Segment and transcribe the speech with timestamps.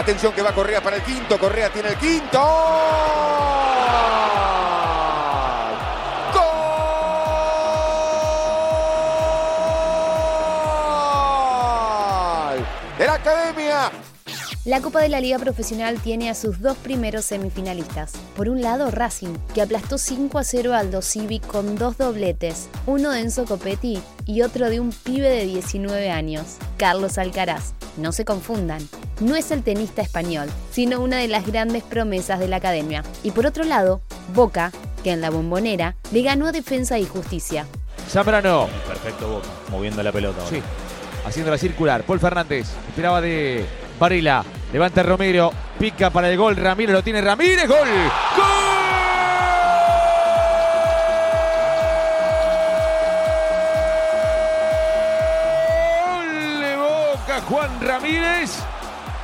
[0.00, 1.38] Atención que va Correa para el quinto.
[1.38, 2.38] Correa tiene el quinto.
[6.32, 6.44] ¡Gol!
[12.96, 13.90] De la Academia.
[14.64, 18.12] La Copa de la Liga Profesional tiene a sus dos primeros semifinalistas.
[18.36, 22.70] Por un lado, Racing, que aplastó 5 a 0 al Aldo Civi con dos dobletes,
[22.86, 27.74] uno de Enzo Copetti y otro de un pibe de 19 años, Carlos Alcaraz.
[27.96, 28.86] No se confundan,
[29.20, 33.02] no es el tenista español, sino una de las grandes promesas de la academia.
[33.22, 34.00] Y por otro lado,
[34.34, 34.72] Boca,
[35.04, 37.66] que en la bombonera le ganó a Defensa y Justicia.
[38.08, 38.68] Zambrano.
[38.86, 40.42] Perfecto Boca, moviendo la pelota.
[40.42, 40.50] ahora.
[40.56, 40.62] Sí.
[41.26, 42.02] Haciendo la circular.
[42.02, 42.66] Paul Fernández.
[42.88, 43.64] Esperaba de
[43.98, 44.44] Varela.
[44.72, 45.52] Levanta Romero.
[45.78, 46.56] Pica para el gol.
[46.56, 47.20] Ramírez lo tiene.
[47.20, 47.68] Ramírez.
[47.68, 47.88] Gol.
[56.06, 57.40] Gol de Boca.
[57.48, 58.58] Juan Ramírez.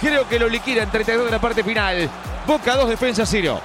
[0.00, 2.10] Creo que lo liquida en 32 de la parte final.
[2.46, 3.60] Boca 2, defensa 0.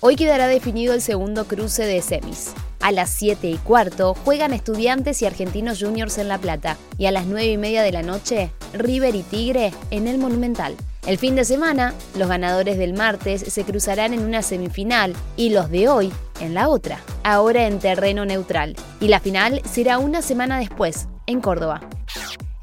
[0.00, 2.54] Hoy quedará definido el segundo cruce de semis.
[2.80, 6.76] A las 7 y cuarto juegan Estudiantes y Argentinos Juniors en La Plata.
[6.96, 10.76] Y a las 9 y media de la noche, River y Tigre en el Monumental.
[11.06, 15.70] El fin de semana, los ganadores del martes se cruzarán en una semifinal y los
[15.70, 18.76] de hoy en la otra, ahora en terreno neutral.
[19.00, 21.82] Y la final será una semana después, en Córdoba.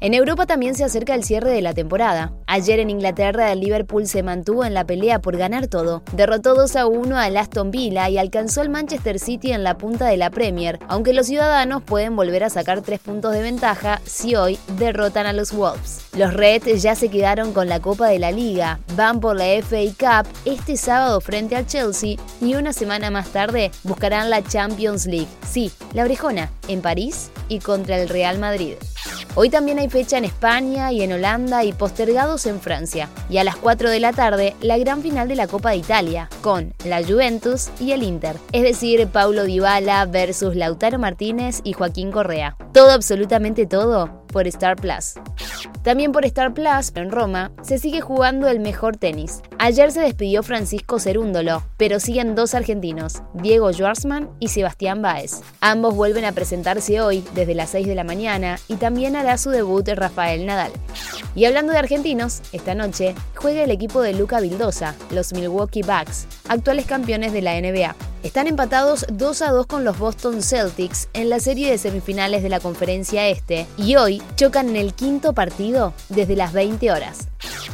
[0.02, 2.32] En Europa también se acerca el cierre de la temporada.
[2.48, 6.02] Ayer en Inglaterra el Liverpool se mantuvo en la pelea por ganar todo.
[6.12, 10.06] Derrotó 2 a 1 al Aston Villa y alcanzó al Manchester City en la punta
[10.08, 14.34] de la Premier, aunque los ciudadanos pueden volver a sacar 3 puntos de ventaja si
[14.34, 16.00] hoy derrotan a los Wolves.
[16.16, 20.24] Los Reds ya se quedaron con la Copa de la Liga, van por la FA
[20.24, 25.28] Cup este sábado frente al Chelsea y una semana más tarde buscarán la Champions League.
[25.48, 28.74] Sí, la orejona, en París y contra el Real Madrid.
[29.34, 33.08] Hoy también hay fecha en España y en Holanda y postergados en Francia.
[33.30, 36.28] Y a las 4 de la tarde, la gran final de la Copa de Italia,
[36.42, 38.36] con la Juventus y el Inter.
[38.52, 42.56] Es decir, Paulo Dybala versus Lautaro Martínez y Joaquín Correa.
[42.74, 45.14] Todo, absolutamente todo, por Star Plus.
[45.82, 49.42] También por Star Plus, en Roma, se sigue jugando el mejor tenis.
[49.58, 55.40] Ayer se despidió Francisco Cerúndolo, pero siguen dos argentinos, Diego Schwartzman y Sebastián Baez.
[55.60, 59.50] Ambos vuelven a presentarse hoy, desde las 6 de la mañana, y también hará su
[59.50, 60.70] debut Rafael Nadal.
[61.34, 66.28] Y hablando de argentinos, esta noche juega el equipo de Luca Vildosa, los Milwaukee Bucks,
[66.48, 68.11] actuales campeones de la NBA.
[68.22, 72.50] Están empatados 2 a 2 con los Boston Celtics en la serie de semifinales de
[72.50, 77.26] la Conferencia Este y hoy chocan en el quinto partido desde las 20 horas.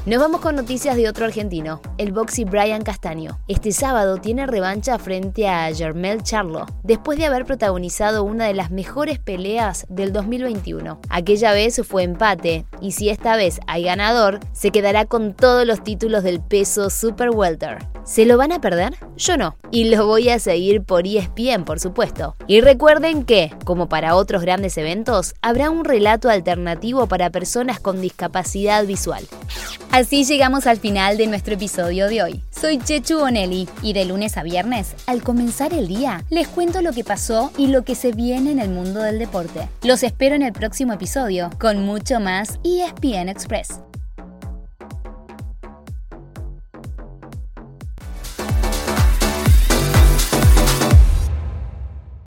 [0.06, 3.38] Nos vamos con noticias de otro argentino, el boxy Brian Castaño.
[3.46, 8.70] Este sábado tiene revancha frente a Jermel Charlo, después de haber protagonizado una de las
[8.70, 10.98] mejores peleas del 2021.
[11.10, 15.84] Aquella vez fue empate, y si esta vez hay ganador, se quedará con todos los
[15.84, 17.86] títulos del peso Super Welter.
[18.08, 18.94] ¿Se lo van a perder?
[19.18, 22.36] Yo no, y lo voy a seguir por ESPN, por supuesto.
[22.46, 28.00] Y recuerden que, como para otros grandes eventos, habrá un relato alternativo para personas con
[28.00, 29.28] discapacidad visual.
[29.90, 32.42] Así llegamos al final de nuestro episodio de hoy.
[32.50, 36.92] Soy Chechu Bonelli y de lunes a viernes, al comenzar el día, les cuento lo
[36.94, 39.68] que pasó y lo que se viene en el mundo del deporte.
[39.82, 43.80] Los espero en el próximo episodio con mucho más ESPN Express.